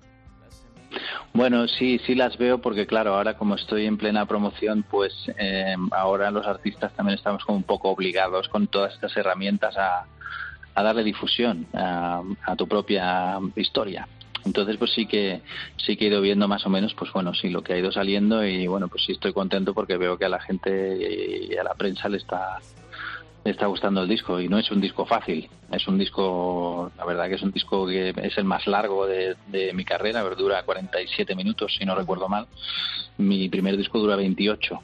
Bueno, 1.32 1.68
sí, 1.68 2.00
sí 2.06 2.14
las 2.14 2.36
veo 2.38 2.58
porque 2.58 2.86
claro, 2.86 3.14
ahora 3.14 3.36
como 3.36 3.54
estoy 3.54 3.86
en 3.86 3.98
plena 3.98 4.26
promoción, 4.26 4.84
pues 4.88 5.12
eh, 5.38 5.76
ahora 5.92 6.30
los 6.30 6.46
artistas 6.46 6.92
también 6.94 7.18
estamos 7.18 7.44
como 7.44 7.58
un 7.58 7.64
poco 7.64 7.90
obligados 7.90 8.48
con 8.48 8.66
todas 8.66 8.94
estas 8.94 9.16
herramientas 9.16 9.76
a, 9.76 10.06
darle 10.74 11.02
difusión 11.02 11.66
a, 11.74 12.22
tu 12.56 12.68
propia 12.68 13.38
historia. 13.56 14.06
Entonces, 14.44 14.76
pues 14.76 14.92
sí 14.92 15.06
que 15.06 15.42
sí 15.76 15.96
que 15.96 16.04
he 16.04 16.08
ido 16.08 16.20
viendo 16.20 16.46
más 16.46 16.64
o 16.66 16.70
menos, 16.70 16.94
pues 16.94 17.12
bueno, 17.12 17.34
sí 17.34 17.50
lo 17.50 17.62
que 17.62 17.72
ha 17.72 17.78
ido 17.78 17.90
saliendo 17.90 18.44
y 18.46 18.66
bueno, 18.68 18.86
pues 18.86 19.04
sí 19.04 19.12
estoy 19.12 19.32
contento 19.32 19.74
porque 19.74 19.96
veo 19.96 20.16
que 20.16 20.24
a 20.24 20.28
la 20.28 20.40
gente 20.40 21.48
y 21.50 21.56
a 21.56 21.64
la 21.64 21.74
prensa 21.74 22.08
le 22.08 22.18
está 22.18 22.58
está 23.50 23.66
gustando 23.66 24.02
el 24.02 24.08
disco 24.08 24.40
y 24.40 24.48
no 24.48 24.58
es 24.58 24.70
un 24.70 24.80
disco 24.80 25.06
fácil. 25.06 25.48
Es 25.70 25.86
un 25.86 25.98
disco, 25.98 26.90
la 26.96 27.04
verdad 27.04 27.28
que 27.28 27.34
es 27.34 27.42
un 27.42 27.52
disco 27.52 27.86
que 27.86 28.14
es 28.16 28.38
el 28.38 28.44
más 28.44 28.66
largo 28.66 29.06
de, 29.06 29.36
mi 29.74 29.84
carrera, 29.84 30.22
dura 30.22 30.62
47 30.62 31.34
minutos, 31.34 31.76
si 31.78 31.84
no 31.84 31.94
recuerdo 31.94 32.28
mal. 32.28 32.46
Mi 33.18 33.48
primer 33.48 33.76
disco 33.76 33.98
dura 33.98 34.16
28. 34.16 34.80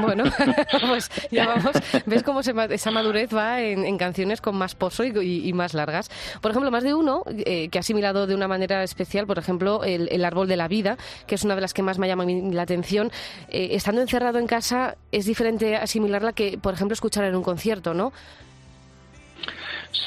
Bueno, 0.00 0.24
pues 0.88 1.10
ya 1.30 1.46
vamos. 1.46 1.72
¿Ves 2.06 2.22
cómo 2.22 2.40
esa 2.40 2.90
madurez 2.90 3.34
va 3.34 3.60
en, 3.60 3.98
canciones 3.98 4.40
con 4.40 4.56
más 4.56 4.74
pozo 4.74 5.04
y, 5.04 5.52
más 5.52 5.74
largas? 5.74 6.10
Por 6.40 6.50
ejemplo, 6.50 6.70
más 6.70 6.82
de 6.82 6.94
uno 6.94 7.24
eh, 7.28 7.68
que 7.68 7.78
ha 7.78 7.80
asimilado 7.80 8.26
de 8.26 8.34
una 8.34 8.48
manera 8.48 8.82
especial, 8.82 9.26
por 9.26 9.38
ejemplo, 9.38 9.84
el, 9.84 10.24
Árbol 10.24 10.48
de 10.48 10.56
la 10.56 10.68
Vida, 10.68 10.96
que 11.26 11.34
es 11.34 11.44
una 11.44 11.54
de 11.54 11.60
las 11.60 11.74
que 11.74 11.82
más 11.82 11.98
me 11.98 12.08
llama 12.08 12.24
la 12.24 12.62
atención. 12.62 13.10
Eh, 13.48 13.70
estando 13.72 14.00
encerrado 14.00 14.38
en 14.38 14.46
casa, 14.46 14.96
es 15.10 15.26
diferente 15.26 15.76
asimilarla 15.76 16.32
que, 16.32 16.58
por 16.58 16.72
ejemplo, 16.72 16.94
escucharla 16.94 17.28
en 17.28 17.36
un 17.36 17.42
concierto, 17.42 17.92
¿no? 17.92 18.01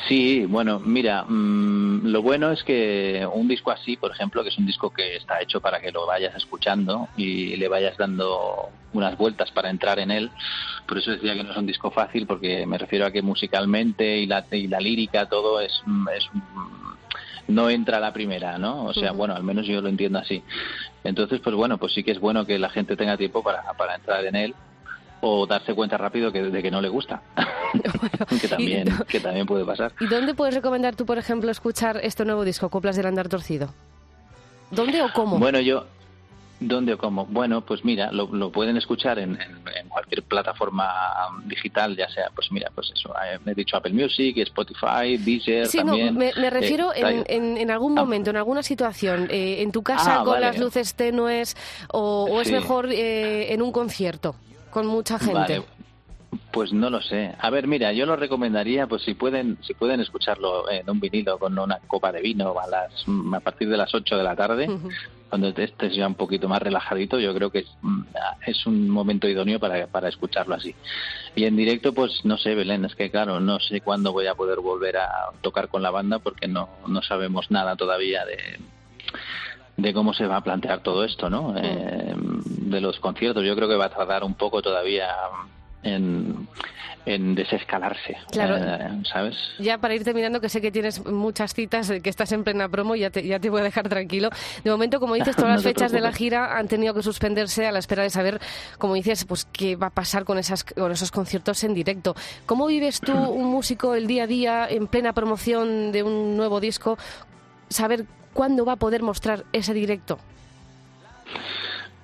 Sí, 0.07 0.45
bueno, 0.45 0.79
mira, 0.79 1.23
mm, 1.23 2.07
lo 2.07 2.21
bueno 2.21 2.51
es 2.51 2.63
que 2.63 3.27
un 3.31 3.47
disco 3.47 3.71
así, 3.71 3.97
por 3.97 4.11
ejemplo, 4.11 4.43
que 4.43 4.49
es 4.49 4.57
un 4.57 4.65
disco 4.65 4.91
que 4.91 5.15
está 5.15 5.41
hecho 5.41 5.61
para 5.61 5.79
que 5.79 5.91
lo 5.91 6.05
vayas 6.05 6.35
escuchando 6.35 7.07
y 7.17 7.55
le 7.55 7.67
vayas 7.67 7.97
dando 7.97 8.69
unas 8.93 9.17
vueltas 9.17 9.51
para 9.51 9.69
entrar 9.69 9.99
en 9.99 10.11
él, 10.11 10.31
por 10.87 10.97
eso 10.97 11.11
decía 11.11 11.33
que 11.33 11.43
no 11.43 11.51
es 11.51 11.57
un 11.57 11.65
disco 11.65 11.91
fácil, 11.91 12.25
porque 12.25 12.65
me 12.65 12.77
refiero 12.77 13.05
a 13.05 13.11
que 13.11 13.21
musicalmente 13.21 14.17
y 14.17 14.25
la, 14.25 14.45
y 14.51 14.67
la 14.67 14.79
lírica, 14.79 15.27
todo 15.27 15.59
es, 15.59 15.73
es 16.15 16.29
no 17.47 17.69
entra 17.69 17.97
a 17.97 18.01
la 18.01 18.13
primera, 18.13 18.57
¿no? 18.57 18.85
O 18.85 18.93
sea, 18.93 19.11
bueno, 19.11 19.35
al 19.35 19.43
menos 19.43 19.67
yo 19.67 19.81
lo 19.81 19.89
entiendo 19.89 20.17
así. 20.17 20.43
Entonces, 21.03 21.39
pues 21.41 21.55
bueno, 21.55 21.77
pues 21.77 21.93
sí 21.93 22.03
que 22.03 22.11
es 22.11 22.19
bueno 22.19 22.45
que 22.45 22.57
la 22.57 22.69
gente 22.69 22.95
tenga 22.95 23.17
tiempo 23.17 23.43
para, 23.43 23.61
para 23.73 23.95
entrar 23.95 24.25
en 24.25 24.35
él 24.35 24.55
o 25.27 25.47
darse 25.47 25.73
cuenta 25.73 25.97
rápido 25.97 26.31
que, 26.31 26.43
de 26.43 26.61
que 26.61 26.69
no 26.69 26.81
le 26.81 26.89
gusta, 26.89 27.23
que, 28.41 28.47
también, 28.47 28.87
que 29.07 29.19
también 29.19 29.47
puede 29.47 29.65
pasar. 29.65 29.91
¿Y 29.99 30.05
dónde 30.05 30.35
puedes 30.35 30.53
recomendar 30.53 30.95
tú, 30.95 31.05
por 31.07 31.17
ejemplo, 31.17 31.49
escuchar 31.49 31.99
este 32.03 32.25
nuevo 32.25 32.45
disco, 32.45 32.69
Coplas 32.69 32.95
del 32.95 33.07
Andar 33.07 33.27
Torcido? 33.27 33.73
¿Dónde 34.69 35.01
o 35.01 35.11
cómo? 35.13 35.39
Bueno, 35.39 35.59
yo, 35.59 35.85
¿Dónde 36.59 36.93
o 36.93 36.97
cómo? 36.97 37.25
Bueno, 37.25 37.61
pues 37.61 37.83
mira, 37.83 38.11
lo, 38.11 38.51
pueden 38.51 38.77
escuchar 38.77 39.17
en, 39.17 39.37
cualquier 39.89 40.23
plataforma 40.23 40.87
digital, 41.45 41.97
ya 41.97 42.07
sea, 42.09 42.29
pues 42.33 42.51
mira, 42.51 42.71
pues 42.73 42.91
eso, 42.93 43.09
eh, 43.09 43.39
he 43.45 43.53
dicho 43.55 43.75
Apple 43.77 43.93
Music, 43.93 44.37
Spotify, 44.37 45.17
Deezer 45.17 45.65
sí, 45.65 45.79
también. 45.79 46.13
No, 46.13 46.19
me, 46.19 46.49
refiero 46.49 46.93
eh, 46.93 47.23
en, 47.27 47.71
algún 47.71 47.97
ah. 47.97 48.01
momento, 48.01 48.29
en 48.29 48.37
alguna 48.37 48.61
situación, 48.61 49.27
eh, 49.31 49.63
en 49.63 49.71
tu 49.71 49.81
casa 49.81 50.21
ah, 50.21 50.23
con 50.23 50.39
las 50.39 50.57
luces 50.57 50.93
tenues 50.93 51.57
o, 51.91 52.39
es 52.41 52.51
mejor 52.51 52.89
en 52.91 53.61
un 53.61 53.71
concierto 53.71 54.35
con 54.75 54.87
mucha 54.87 55.17
gente? 55.17 55.63
Pues 56.51 56.73
no 56.73 56.89
lo 56.89 57.01
sé. 57.01 57.33
A 57.39 57.49
ver, 57.49 57.65
mira, 57.65 57.93
yo 57.93 58.05
lo 58.05 58.17
recomendaría, 58.17 58.87
pues 58.87 59.03
si 59.03 59.13
pueden, 59.13 59.57
si 59.61 59.73
pueden 59.73 60.01
escucharlo 60.01 60.69
en 60.69 60.89
un 60.89 60.99
vinilo 60.99 61.39
con 61.39 61.57
una 61.57 61.79
copa 61.87 62.11
de 62.11 62.21
vino 62.21 62.53
a 62.59 62.67
las, 62.67 63.05
a 63.33 63.39
partir 63.39 63.69
de 63.69 63.77
las 63.77 63.95
8 63.95 64.17
de 64.17 64.23
la 64.23 64.35
tarde, 64.35 64.67
cuando 65.29 65.47
estés 65.47 65.95
ya 65.95 66.05
un 66.07 66.15
poquito 66.15 66.49
más 66.49 66.61
relajadito, 66.61 67.21
yo 67.21 67.33
creo 67.33 67.51
que 67.51 67.59
es, 67.59 67.67
mm, 67.81 68.01
es 68.47 68.65
un 68.65 68.89
momento 68.89 69.29
idóneo 69.29 69.61
para, 69.61 69.87
para 69.87 70.09
escucharlo 70.09 70.55
así. 70.55 70.75
Y 71.37 71.45
en 71.45 71.55
directo, 71.55 71.93
pues 71.93 72.25
no 72.25 72.37
sé, 72.37 72.53
Belén, 72.53 72.83
es 72.83 72.95
que 72.95 73.09
claro, 73.09 73.39
no 73.39 73.61
sé 73.61 73.79
cuándo 73.79 74.11
voy 74.11 74.27
a 74.27 74.35
poder 74.35 74.59
volver 74.59 74.97
a 74.97 75.29
tocar 75.39 75.69
con 75.69 75.81
la 75.83 75.91
banda 75.91 76.19
porque 76.19 76.49
no, 76.49 76.67
no 76.85 77.01
sabemos 77.01 77.49
nada 77.49 77.77
todavía 77.77 78.25
de 78.25 78.59
de 79.77 79.93
cómo 79.93 80.13
se 80.13 80.25
va 80.25 80.37
a 80.37 80.43
plantear 80.43 80.81
todo 80.81 81.03
esto, 81.03 81.29
¿no? 81.29 81.53
Eh, 81.57 82.15
de 82.65 82.81
los 82.81 82.99
conciertos. 82.99 83.45
Yo 83.45 83.55
creo 83.55 83.67
que 83.67 83.75
va 83.75 83.85
a 83.85 83.89
tardar 83.89 84.23
un 84.23 84.33
poco 84.33 84.61
todavía 84.61 85.07
en, 85.83 86.47
desescalarse, 87.05 88.17
claro. 88.31 88.57
Eh, 88.57 89.03
¿sabes? 89.11 89.35
Ya 89.59 89.77
para 89.77 89.93
ir 89.93 90.03
terminando, 90.03 90.41
que 90.41 90.49
sé 90.49 90.59
que 90.59 90.71
tienes 90.71 91.05
muchas 91.05 91.53
citas, 91.53 91.91
que 92.01 92.09
estás 92.09 92.31
en 92.31 92.43
plena 92.43 92.67
promo, 92.67 92.95
ya 92.95 93.11
te, 93.11 93.23
ya 93.23 93.39
te 93.39 93.51
voy 93.51 93.61
a 93.61 93.63
dejar 93.63 93.87
tranquilo. 93.87 94.29
De 94.63 94.71
momento, 94.71 94.99
como 94.99 95.13
dices, 95.13 95.35
todas 95.35 95.51
las 95.51 95.63
fechas 95.63 95.91
de 95.91 96.01
la 96.01 96.11
gira 96.11 96.57
han 96.57 96.67
tenido 96.67 96.95
que 96.95 97.03
suspenderse 97.03 97.67
a 97.67 97.71
la 97.71 97.77
espera 97.77 98.01
de 98.01 98.09
saber, 98.09 98.41
como 98.79 98.95
dices, 98.95 99.25
pues 99.25 99.45
qué 99.45 99.75
va 99.75 99.87
a 99.87 99.91
pasar 99.91 100.25
con, 100.25 100.39
esas, 100.39 100.63
con 100.63 100.91
esos 100.91 101.11
conciertos 101.11 101.63
en 101.63 101.75
directo. 101.75 102.15
¿Cómo 102.47 102.65
vives 102.65 102.99
tú, 102.99 103.13
un 103.13 103.45
músico, 103.45 103.93
el 103.93 104.07
día 104.07 104.23
a 104.23 104.27
día, 104.27 104.67
en 104.67 104.87
plena 104.87 105.13
promoción 105.13 105.91
de 105.91 106.01
un 106.01 106.35
nuevo 106.35 106.59
disco? 106.59 106.97
Saber 107.69 108.05
¿Cuándo 108.35 108.65
va 108.65 108.73
a 108.73 108.75
poder 108.75 109.01
mostrar 109.01 109.45
ese 109.53 109.73
directo? 109.73 110.19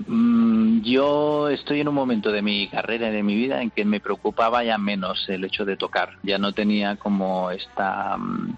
Mm, 0.08 0.82
yo 0.82 1.50
estoy 1.50 1.82
en 1.82 1.88
un 1.88 1.96
momento 1.96 2.32
de 2.32 2.42
mi 2.42 2.68
carrera 2.68 3.10
y 3.10 3.12
de 3.12 3.24
mi 3.24 3.36
vida 3.36 3.62
en 3.62 3.72
que 3.72 3.86
me 3.86 4.00
preocupaba 4.00 4.64
ya 4.64 4.78
menos 4.78 5.28
el 5.30 5.44
hecho 5.44 5.66
de 5.66 5.78
tocar. 5.78 6.18
Ya 6.24 6.38
no 6.38 6.54
tenía 6.54 6.96
como 6.96 7.52
esta 7.52 8.18
mm, 8.18 8.56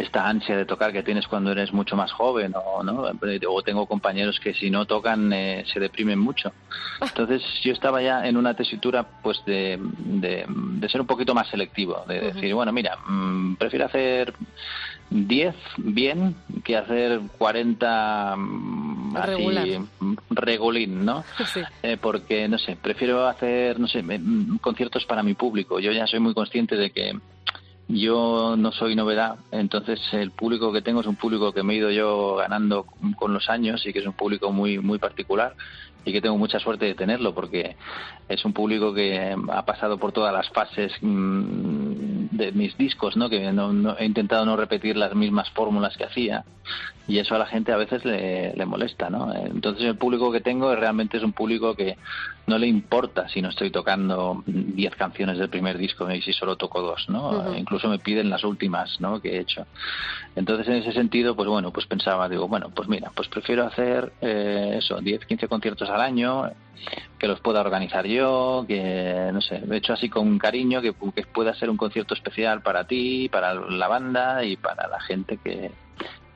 esta 0.00 0.26
ansia 0.26 0.56
de 0.56 0.64
tocar 0.64 0.92
que 0.92 1.02
tienes 1.02 1.26
cuando 1.26 1.52
eres 1.52 1.72
mucho 1.72 1.94
más 1.94 2.10
joven 2.12 2.54
o 2.54 2.82
no 2.82 3.04
o 3.48 3.62
tengo 3.62 3.86
compañeros 3.86 4.40
que 4.40 4.54
si 4.54 4.70
no 4.70 4.86
tocan 4.86 5.32
eh, 5.32 5.64
se 5.72 5.78
deprimen 5.78 6.18
mucho. 6.18 6.52
Entonces 7.00 7.42
yo 7.62 7.72
estaba 7.72 8.00
ya 8.02 8.26
en 8.26 8.36
una 8.36 8.54
tesitura 8.54 9.06
pues 9.22 9.44
de, 9.44 9.78
de, 9.80 10.88
ser 10.88 11.00
un 11.00 11.06
poquito 11.06 11.34
más 11.34 11.48
selectivo 11.48 12.04
de 12.08 12.32
decir 12.32 12.54
bueno 12.54 12.72
mira 12.72 12.96
mm, 13.06 13.56
prefiero 13.56 13.86
hacer 13.86 14.34
10 15.10 15.54
bien 15.76 16.34
que 16.64 16.76
hacer 16.76 17.20
40 17.38 18.36
mm, 19.10 19.16
así 19.16 19.78
regulín, 20.30 21.04
¿no? 21.04 21.24
Eh, 21.82 21.96
porque, 22.00 22.48
no 22.48 22.58
sé, 22.58 22.76
prefiero 22.76 23.26
hacer, 23.26 23.78
no 23.80 23.88
sé, 23.88 24.04
conciertos 24.60 25.04
para 25.04 25.22
mi 25.22 25.34
público. 25.34 25.80
Yo 25.80 25.92
ya 25.92 26.06
soy 26.06 26.20
muy 26.20 26.34
consciente 26.34 26.76
de 26.76 26.90
que 26.90 27.14
yo 27.88 28.54
no 28.56 28.70
soy 28.70 28.94
novedad, 28.94 29.36
entonces 29.50 30.00
el 30.12 30.30
público 30.30 30.72
que 30.72 30.82
tengo 30.82 31.00
es 31.00 31.06
un 31.06 31.16
público 31.16 31.52
que 31.52 31.62
me 31.62 31.74
he 31.74 31.76
ido 31.78 31.90
yo 31.90 32.36
ganando 32.36 32.86
con 33.18 33.34
los 33.34 33.48
años 33.50 33.84
y 33.84 33.92
que 33.92 33.98
es 33.98 34.06
un 34.06 34.12
público 34.12 34.52
muy 34.52 34.78
muy 34.78 34.98
particular 34.98 35.56
y 36.04 36.12
que 36.12 36.20
tengo 36.20 36.38
mucha 36.38 36.60
suerte 36.60 36.86
de 36.86 36.94
tenerlo 36.94 37.34
porque 37.34 37.76
es 38.28 38.44
un 38.44 38.52
público 38.52 38.94
que 38.94 39.34
ha 39.50 39.64
pasado 39.64 39.98
por 39.98 40.12
todas 40.12 40.32
las 40.32 40.48
fases 40.50 40.92
mm, 41.00 42.09
de 42.40 42.52
mis 42.52 42.76
discos, 42.76 43.16
¿no? 43.16 43.28
Que 43.28 43.52
no, 43.52 43.96
he 43.98 44.04
intentado 44.04 44.44
no 44.44 44.56
repetir 44.56 44.96
las 44.96 45.14
mismas 45.14 45.50
fórmulas 45.50 45.96
que 45.96 46.04
hacía 46.04 46.44
y 47.06 47.18
eso 47.18 47.34
a 47.34 47.38
la 47.38 47.46
gente 47.46 47.72
a 47.72 47.76
veces 47.76 48.04
le, 48.04 48.54
le 48.54 48.66
molesta, 48.66 49.10
¿no? 49.10 49.34
Entonces 49.34 49.84
el 49.84 49.96
público 49.96 50.30
que 50.32 50.40
tengo 50.40 50.74
realmente 50.74 51.16
es 51.16 51.22
un 51.22 51.32
público 51.32 51.74
que 51.74 51.96
no 52.46 52.58
le 52.58 52.66
importa 52.66 53.28
si 53.28 53.42
no 53.42 53.48
estoy 53.48 53.70
tocando 53.70 54.42
10 54.46 54.96
canciones 54.96 55.38
del 55.38 55.48
primer 55.48 55.76
disco 55.78 56.10
y 56.10 56.22
si 56.22 56.32
solo 56.32 56.56
toco 56.56 56.80
dos, 56.80 57.08
¿no? 57.08 57.56
Incluso 57.56 57.88
me 57.88 57.98
piden 57.98 58.30
las 58.30 58.44
últimas, 58.44 59.00
¿no? 59.00 59.20
Que 59.20 59.36
he 59.36 59.40
hecho. 59.40 59.66
Entonces 60.36 60.66
en 60.68 60.74
ese 60.74 60.92
sentido, 60.92 61.36
pues 61.36 61.48
bueno, 61.48 61.72
pues 61.72 61.86
pensaba, 61.86 62.28
digo, 62.28 62.48
bueno, 62.48 62.70
pues 62.74 62.88
mira, 62.88 63.10
pues 63.14 63.28
prefiero 63.28 63.66
hacer 63.66 64.12
eh, 64.20 64.76
eso, 64.78 65.00
10, 65.00 65.26
15 65.26 65.48
conciertos 65.48 65.88
al 65.90 66.00
año, 66.00 66.50
que 67.18 67.28
los 67.28 67.40
pueda 67.40 67.60
organizar 67.60 68.06
yo, 68.06 68.64
que 68.66 69.30
no 69.32 69.40
sé, 69.40 69.62
he 69.70 69.76
hecho 69.76 69.92
así 69.92 70.08
con 70.08 70.38
cariño, 70.38 70.80
que, 70.80 70.94
que 71.14 71.22
pueda 71.26 71.54
ser 71.54 71.70
un 71.70 71.76
concierto 71.76 72.14
especial 72.14 72.62
para 72.62 72.84
ti, 72.84 73.28
para 73.28 73.54
la 73.54 73.88
banda 73.88 74.44
y 74.44 74.56
para 74.56 74.88
la 74.88 75.00
gente 75.00 75.38
que, 75.42 75.70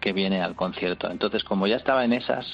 que 0.00 0.12
viene 0.12 0.42
al 0.42 0.54
concierto. 0.54 1.10
Entonces, 1.10 1.44
como 1.44 1.66
ya 1.66 1.76
estaba 1.76 2.04
en 2.04 2.12
esas, 2.12 2.46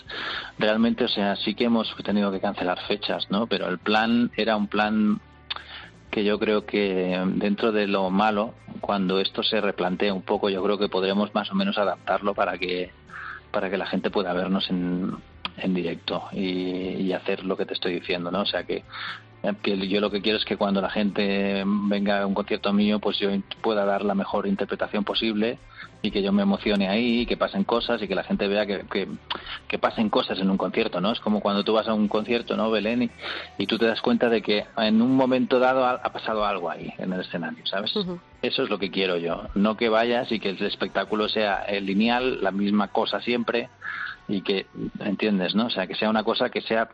realmente, 0.59 1.05
o 1.05 1.09
sea, 1.09 1.35
sí 1.35 1.55
que 1.55 1.65
hemos 1.65 1.93
tenido 2.05 2.31
que 2.31 2.41
cancelar 2.41 2.79
fechas, 2.87 3.29
¿no? 3.31 3.49
Pero 3.49 3.69
el 3.69 3.79
plan 3.79 4.31
era 4.37 4.57
un 4.57 4.69
plan 4.69 5.21
que 6.11 6.25
yo 6.25 6.39
creo 6.39 6.67
que 6.67 7.21
dentro 7.35 7.73
de 7.73 7.87
lo 7.89 8.11
malo, 8.11 8.55
cuando 8.81 9.19
esto 9.19 9.43
se 9.43 9.61
replantea 9.61 10.15
un 10.15 10.23
poco, 10.23 10.49
yo 10.49 10.63
creo 10.63 10.79
que 10.79 10.89
podremos 10.89 11.35
más 11.35 11.51
o 11.51 11.55
menos 11.55 11.79
adaptarlo 11.79 12.35
para 12.35 12.59
que 12.59 12.93
para 13.51 13.69
que 13.69 13.77
la 13.77 13.87
gente 13.87 14.11
pueda 14.11 14.33
vernos 14.33 14.71
en, 14.71 15.17
en 15.63 15.75
directo 15.75 16.25
y, 16.33 17.13
hacer 17.13 17.45
lo 17.45 17.57
que 17.57 17.67
te 17.67 17.75
estoy 17.75 17.95
diciendo, 17.95 18.31
¿no? 18.31 18.43
O 18.43 18.47
sea 18.47 18.65
que, 18.65 18.85
yo 19.65 20.01
lo 20.01 20.11
que 20.11 20.21
quiero 20.21 20.39
es 20.39 20.45
que 20.45 20.57
cuando 20.57 20.81
la 20.81 20.91
gente 20.91 21.65
venga 21.67 22.23
a 22.23 22.27
un 22.27 22.35
concierto 22.35 22.73
mío, 22.73 23.01
pues 23.01 23.19
yo 23.19 23.31
pueda 23.63 23.85
dar 23.85 24.05
la 24.05 24.15
mejor 24.15 24.47
interpretación 24.47 25.03
posible 25.03 25.59
y 26.03 26.11
que 26.11 26.23
yo 26.23 26.33
me 26.33 26.43
emocione 26.43 26.89
ahí, 26.89 27.21
y 27.21 27.27
que 27.27 27.37
pasen 27.37 27.65
cosas 27.65 28.01
y 28.03 28.09
que 28.09 28.15
la 28.15 28.25
gente 28.25 28.49
vea 28.49 28.65
que, 28.65 28.85
que, 29.69 29.79
pasen 29.79 30.09
cosas 30.09 30.39
en 30.39 30.51
un 30.51 30.57
concierto, 30.57 31.01
¿no? 31.01 31.13
Es 31.13 31.21
como 31.21 31.41
cuando 31.41 31.63
tú 31.63 31.75
vas 31.75 31.89
a 31.89 31.95
un 31.95 32.09
concierto, 32.09 32.57
¿no, 32.57 32.71
Belén? 32.71 33.11
Y, 33.59 33.67
tú 33.67 33.79
te 33.79 33.87
das 33.87 34.01
cuenta 34.01 34.29
de 34.29 34.41
que 34.41 34.65
en 34.79 35.03
un 35.03 35.15
momento 35.15 35.59
dado 35.59 35.85
ha, 35.85 36.03
pasado 36.13 36.45
algo 36.45 36.71
ahí 36.71 36.93
en 36.99 37.13
el 37.13 37.21
escenario, 37.21 37.67
¿sabes? 37.67 37.93
Eso 38.43 38.63
es 38.63 38.71
lo 38.71 38.79
que 38.79 38.91
quiero 38.91 39.17
yo. 39.19 39.43
No 39.55 39.77
que 39.77 39.89
vayas 39.89 40.33
y 40.33 40.41
que 40.41 40.51
el 40.51 40.63
espectáculo 40.63 41.29
sea 41.29 41.67
lineal, 41.81 42.43
la 42.43 42.51
misma 42.51 42.89
cosa 42.89 43.21
siempre, 43.21 43.69
y 44.31 44.43
que, 44.43 44.67
¿entiendes? 45.01 45.55
¿no? 45.55 45.67
O 45.67 45.71
sea, 45.71 45.87
que 45.87 45.95
sea 45.95 46.11
una 46.11 46.25
cosa 46.25 46.51
que 46.51 46.61
sea 46.61 46.89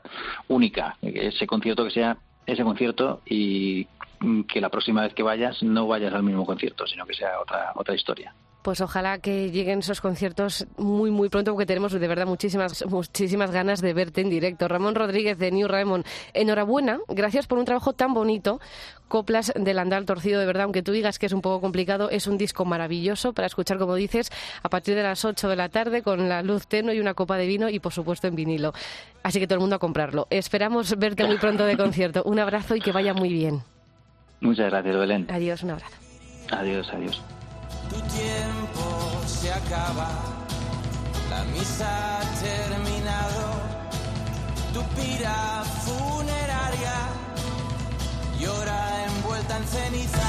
única, 0.48 0.96
ese 1.02 1.46
concierto 1.46 1.84
que 1.84 1.90
sea 1.90 2.16
ese 2.46 2.62
concierto 2.62 3.22
y 3.26 3.86
que 4.48 4.60
la 4.60 4.70
próxima 4.70 5.02
vez 5.02 5.14
que 5.14 5.22
vayas 5.22 5.62
no 5.62 5.86
vayas 5.86 6.14
al 6.14 6.22
mismo 6.22 6.46
concierto, 6.46 6.86
sino 6.86 7.04
que 7.04 7.14
sea 7.14 7.40
otra, 7.40 7.72
otra 7.74 7.94
historia 7.94 8.32
pues 8.66 8.80
ojalá 8.80 9.20
que 9.20 9.52
lleguen 9.52 9.78
esos 9.78 10.00
conciertos 10.00 10.66
muy, 10.76 11.12
muy 11.12 11.28
pronto, 11.28 11.52
porque 11.52 11.66
tenemos 11.66 11.92
de 11.92 12.08
verdad 12.08 12.26
muchísimas, 12.26 12.84
muchísimas 12.88 13.52
ganas 13.52 13.80
de 13.80 13.94
verte 13.94 14.22
en 14.22 14.28
directo. 14.28 14.66
Ramón 14.66 14.96
Rodríguez 14.96 15.38
de 15.38 15.52
New 15.52 15.68
Raymond, 15.68 16.04
enhorabuena, 16.34 16.98
gracias 17.06 17.46
por 17.46 17.58
un 17.58 17.64
trabajo 17.64 17.92
tan 17.92 18.12
bonito. 18.12 18.58
Coplas 19.06 19.52
del 19.54 19.78
Andal 19.78 20.04
Torcido, 20.04 20.40
de 20.40 20.46
verdad, 20.46 20.64
aunque 20.64 20.82
tú 20.82 20.90
digas 20.90 21.20
que 21.20 21.26
es 21.26 21.32
un 21.32 21.42
poco 21.42 21.60
complicado, 21.60 22.10
es 22.10 22.26
un 22.26 22.38
disco 22.38 22.64
maravilloso 22.64 23.32
para 23.34 23.46
escuchar, 23.46 23.78
como 23.78 23.94
dices, 23.94 24.32
a 24.64 24.68
partir 24.68 24.96
de 24.96 25.04
las 25.04 25.24
8 25.24 25.48
de 25.48 25.54
la 25.54 25.68
tarde 25.68 26.02
con 26.02 26.28
la 26.28 26.42
luz 26.42 26.66
tenue 26.66 26.96
y 26.96 26.98
una 26.98 27.14
copa 27.14 27.36
de 27.36 27.46
vino 27.46 27.68
y, 27.68 27.78
por 27.78 27.92
supuesto, 27.92 28.26
en 28.26 28.34
vinilo. 28.34 28.72
Así 29.22 29.38
que 29.38 29.46
todo 29.46 29.58
el 29.58 29.60
mundo 29.60 29.76
a 29.76 29.78
comprarlo. 29.78 30.26
Esperamos 30.28 30.98
verte 30.98 31.24
muy 31.24 31.38
pronto 31.38 31.66
de 31.66 31.76
concierto. 31.76 32.24
Un 32.24 32.40
abrazo 32.40 32.74
y 32.74 32.80
que 32.80 32.90
vaya 32.90 33.14
muy 33.14 33.28
bien. 33.28 33.62
Muchas 34.40 34.70
gracias, 34.70 34.96
Belén. 34.96 35.28
Adiós, 35.30 35.62
un 35.62 35.70
abrazo. 35.70 35.94
Adiós, 36.50 36.90
adiós 36.92 37.22
tu 37.90 38.00
tiempo 38.16 38.84
se 39.26 39.52
acaba, 39.52 40.08
la 41.30 41.44
misa 41.44 41.88
ha 41.88 42.20
terminado, 42.40 43.44
tu 44.72 44.82
pira 44.94 45.62
funeraria 45.84 46.96
llora 48.38 49.04
envuelta 49.06 49.56
en 49.56 49.66
cenizas, 49.66 50.25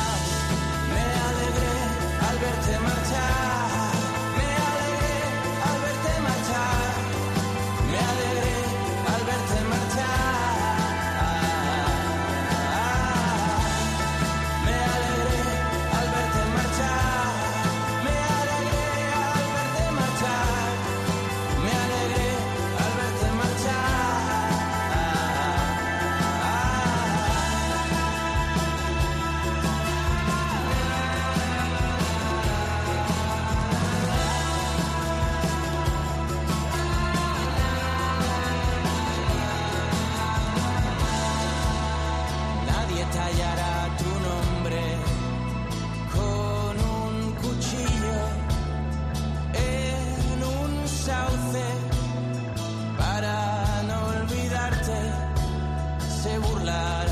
I. 56.69 57.07